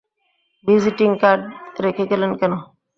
Visiting 0.65 1.09
card 1.21 1.41
রেখে 1.83 2.03
গেলেন 2.11 2.31
কেন? 2.39 2.53